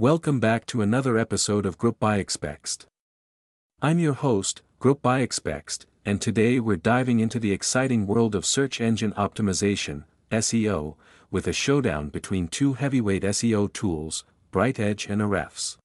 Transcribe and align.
Welcome 0.00 0.40
back 0.40 0.64
to 0.68 0.80
another 0.80 1.18
episode 1.18 1.66
of 1.66 1.76
Groupbuyexpext. 1.76 2.86
I'm 3.82 3.98
your 3.98 4.14
host, 4.14 4.62
Groupbuyexpext, 4.80 5.84
and 6.06 6.22
today 6.22 6.58
we're 6.58 6.76
diving 6.76 7.20
into 7.20 7.38
the 7.38 7.52
exciting 7.52 8.06
world 8.06 8.34
of 8.34 8.46
search 8.46 8.80
engine 8.80 9.12
optimization, 9.12 10.04
SEO, 10.30 10.94
with 11.30 11.46
a 11.46 11.52
showdown 11.52 12.08
between 12.08 12.48
two 12.48 12.72
heavyweight 12.72 13.24
SEO 13.24 13.70
tools, 13.74 14.24
BrightEdge 14.50 15.10
and 15.10 15.20
Ahrefs. 15.20 15.76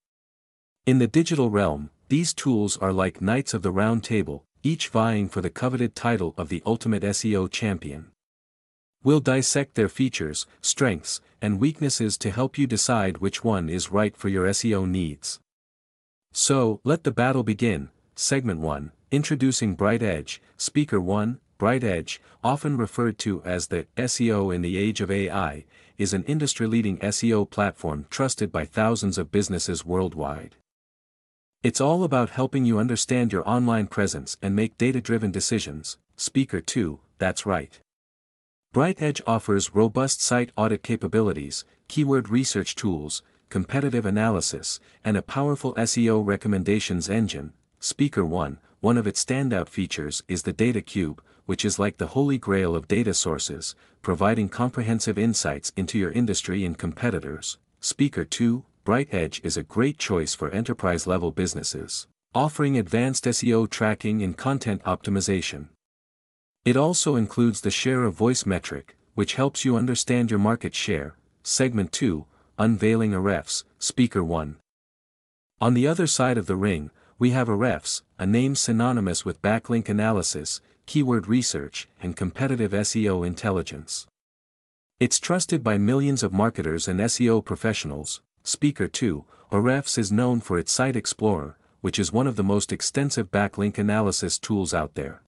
In 0.85 0.99
the 0.99 1.07
digital 1.07 1.49
realm, 1.49 1.89
these 2.07 2.33
tools 2.33 2.77
are 2.77 2.93
like 2.93 3.19
knights 3.19 3.53
of 3.53 3.63
the 3.63 3.71
round 3.71 4.05
table, 4.05 4.45
each 4.63 4.87
vying 4.87 5.27
for 5.27 5.41
the 5.41 5.49
coveted 5.49 5.93
title 5.93 6.33
of 6.37 6.47
the 6.47 6.63
ultimate 6.65 7.03
SEO 7.03 7.51
champion. 7.51 8.11
We'll 9.05 9.19
dissect 9.19 9.75
their 9.75 9.87
features, 9.87 10.47
strengths, 10.61 11.21
and 11.39 11.59
weaknesses 11.59 12.17
to 12.17 12.31
help 12.31 12.57
you 12.57 12.65
decide 12.65 13.19
which 13.19 13.43
one 13.43 13.69
is 13.69 13.91
right 13.91 14.17
for 14.17 14.29
your 14.29 14.47
SEO 14.47 14.89
needs. 14.89 15.39
So, 16.33 16.81
let 16.83 17.03
the 17.03 17.11
battle 17.11 17.43
begin. 17.43 17.89
Segment 18.15 18.61
1 18.61 18.91
Introducing 19.11 19.77
BrightEdge, 19.77 20.39
Speaker 20.57 20.99
1 20.99 21.39
BrightEdge, 21.59 22.17
often 22.43 22.77
referred 22.77 23.19
to 23.19 23.43
as 23.43 23.67
the 23.67 23.85
SEO 23.95 24.53
in 24.53 24.63
the 24.63 24.75
age 24.75 25.01
of 25.01 25.11
AI, 25.11 25.65
is 25.99 26.11
an 26.11 26.23
industry 26.23 26.65
leading 26.65 26.97
SEO 26.97 27.47
platform 27.47 28.07
trusted 28.09 28.51
by 28.51 28.65
thousands 28.65 29.19
of 29.19 29.31
businesses 29.31 29.85
worldwide. 29.85 30.55
It's 31.61 31.79
all 31.79 32.03
about 32.03 32.31
helping 32.31 32.65
you 32.65 32.79
understand 32.79 33.31
your 33.31 33.47
online 33.47 33.85
presence 33.85 34.35
and 34.41 34.55
make 34.55 34.79
data 34.79 34.99
driven 34.99 35.29
decisions. 35.29 35.99
Speaker 36.15 36.59
2 36.59 36.99
That's 37.19 37.45
right. 37.45 37.79
BrightEdge 38.75 39.21
offers 39.25 39.73
robust 39.73 40.21
site 40.21 40.51
audit 40.57 40.83
capabilities, 40.83 41.63
keyword 41.87 42.27
research 42.27 42.75
tools, 42.75 43.23
competitive 43.47 44.05
analysis, 44.05 44.81
and 45.01 45.15
a 45.15 45.21
powerful 45.21 45.73
SEO 45.75 46.21
recommendations 46.25 47.09
engine. 47.09 47.53
Speaker 47.79 48.25
1, 48.25 48.59
one 48.81 48.97
of 48.97 49.07
its 49.07 49.23
standout 49.23 49.69
features 49.69 50.23
is 50.27 50.43
the 50.43 50.51
Data 50.51 50.81
Cube, 50.81 51.23
which 51.45 51.63
is 51.63 51.79
like 51.79 51.95
the 51.95 52.07
holy 52.07 52.37
grail 52.37 52.75
of 52.75 52.89
data 52.89 53.13
sources, 53.13 53.77
providing 54.01 54.49
comprehensive 54.49 55.17
insights 55.17 55.71
into 55.77 55.97
your 55.97 56.11
industry 56.11 56.65
and 56.65 56.77
competitors. 56.77 57.57
Speaker 57.79 58.25
2, 58.25 58.65
BrightEdge 58.85 59.39
is 59.45 59.55
a 59.55 59.63
great 59.63 59.97
choice 59.97 60.35
for 60.35 60.49
enterprise-level 60.49 61.31
businesses, 61.31 62.07
offering 62.33 62.77
advanced 62.77 63.23
SEO 63.23 63.69
tracking 63.69 64.21
and 64.21 64.35
content 64.35 64.83
optimization. 64.83 65.69
It 66.65 66.75
also 66.75 67.15
includes 67.15 67.61
the 67.61 67.69
share 67.69 68.03
of 68.05 68.15
voice 68.15 68.43
metric, 68.43 68.97
which 69.13 69.35
helps 69.35 69.63
you 69.63 69.75
understand 69.77 70.31
your 70.31 70.39
market 70.39 70.73
share. 70.73 71.15
Segment 71.43 71.91
2, 71.91 72.25
Unveiling 72.57 73.11
Ahrefs, 73.11 73.65
Speaker 73.77 74.23
1. 74.23 74.57
On 75.61 75.73
the 75.75 75.87
other 75.87 76.07
side 76.07 76.39
of 76.39 76.47
the 76.47 76.55
ring, 76.55 76.89
we 77.19 77.29
have 77.29 77.49
Ahrefs, 77.49 78.01
a 78.17 78.25
name 78.25 78.55
synonymous 78.55 79.23
with 79.23 79.43
backlink 79.43 79.89
analysis, 79.89 80.59
keyword 80.87 81.27
research, 81.27 81.87
and 82.01 82.17
competitive 82.17 82.71
SEO 82.71 83.25
intelligence. 83.25 84.07
It's 84.99 85.19
trusted 85.19 85.63
by 85.63 85.77
millions 85.77 86.23
of 86.23 86.33
marketers 86.33 86.87
and 86.87 86.99
SEO 86.99 87.45
professionals. 87.45 88.23
Speaker 88.41 88.87
2, 88.87 89.23
Ahrefs 89.51 89.99
is 89.99 90.11
known 90.11 90.41
for 90.41 90.57
its 90.57 90.71
Site 90.71 90.95
Explorer, 90.95 91.59
which 91.81 91.99
is 91.99 92.11
one 92.11 92.25
of 92.25 92.37
the 92.37 92.43
most 92.43 92.71
extensive 92.71 93.29
backlink 93.29 93.77
analysis 93.77 94.39
tools 94.39 94.73
out 94.73 94.95
there. 94.95 95.21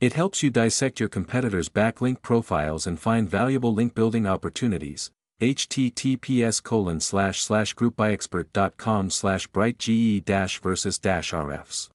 It 0.00 0.12
helps 0.12 0.44
you 0.44 0.50
dissect 0.50 1.00
your 1.00 1.08
competitors' 1.08 1.68
backlink 1.68 2.22
profiles 2.22 2.86
and 2.86 3.00
find 3.00 3.28
valuable 3.28 3.74
link 3.74 3.94
building 3.94 4.26
opportunities. 4.26 5.10
https 5.40 6.62
colon 6.62 7.00
slash 7.00 7.42
slash 7.42 7.74
groupbuyexpert.com 7.74 9.10
slash 9.10 9.48
brightedge 9.48 10.24
dash 10.24 10.60
versus 10.60 10.98
dash 10.98 11.32
ahrefs. 11.32 11.88